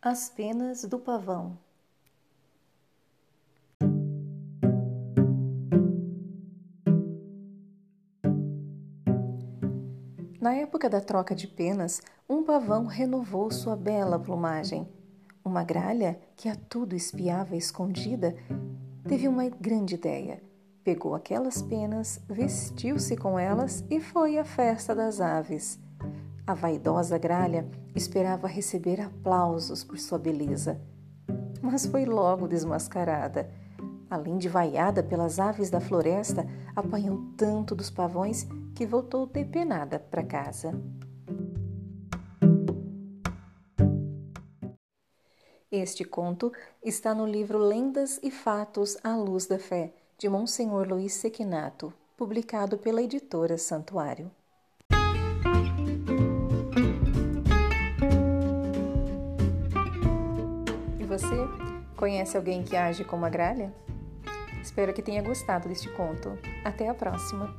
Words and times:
As 0.00 0.30
penas 0.30 0.84
do 0.84 0.96
pavão. 0.96 1.58
Na 10.40 10.54
época 10.54 10.88
da 10.88 11.00
troca 11.00 11.34
de 11.34 11.48
penas, 11.48 12.00
um 12.28 12.44
pavão 12.44 12.86
renovou 12.86 13.50
sua 13.50 13.74
bela 13.74 14.20
plumagem. 14.20 14.88
Uma 15.44 15.64
gralha, 15.64 16.20
que 16.36 16.48
a 16.48 16.54
tudo 16.54 16.94
espiava 16.94 17.56
escondida, 17.56 18.36
teve 19.08 19.26
uma 19.26 19.48
grande 19.48 19.96
ideia. 19.96 20.40
Pegou 20.84 21.16
aquelas 21.16 21.60
penas, 21.60 22.20
vestiu-se 22.28 23.16
com 23.16 23.36
elas 23.36 23.84
e 23.90 23.98
foi 23.98 24.38
à 24.38 24.44
festa 24.44 24.94
das 24.94 25.20
aves. 25.20 25.76
A 26.48 26.54
vaidosa 26.54 27.18
gralha 27.18 27.68
esperava 27.94 28.48
receber 28.48 29.02
aplausos 29.02 29.84
por 29.84 29.98
sua 29.98 30.18
beleza, 30.18 30.80
mas 31.60 31.84
foi 31.84 32.06
logo 32.06 32.48
desmascarada. 32.48 33.50
Além 34.08 34.38
de 34.38 34.48
vaiada 34.48 35.02
pelas 35.02 35.38
aves 35.38 35.68
da 35.68 35.78
floresta, 35.78 36.46
apanhou 36.74 37.20
tanto 37.36 37.74
dos 37.74 37.90
pavões 37.90 38.46
que 38.74 38.86
voltou 38.86 39.26
depenada 39.26 39.98
para 39.98 40.22
casa. 40.22 40.72
Este 45.70 46.02
conto 46.02 46.50
está 46.82 47.14
no 47.14 47.26
livro 47.26 47.58
Lendas 47.58 48.18
e 48.22 48.30
Fatos 48.30 48.96
à 49.04 49.14
Luz 49.14 49.44
da 49.44 49.58
Fé, 49.58 49.92
de 50.16 50.30
Monsenhor 50.30 50.88
Luiz 50.88 51.12
Sequinato, 51.12 51.92
publicado 52.16 52.78
pela 52.78 53.02
editora 53.02 53.58
Santuário. 53.58 54.30
Você 61.18 61.48
conhece 61.96 62.36
alguém 62.36 62.62
que 62.62 62.76
age 62.76 63.02
como 63.02 63.26
a 63.26 63.28
gralha? 63.28 63.74
Espero 64.62 64.94
que 64.94 65.02
tenha 65.02 65.20
gostado 65.20 65.68
deste 65.68 65.88
conto. 65.88 66.38
Até 66.64 66.88
a 66.88 66.94
próxima! 66.94 67.52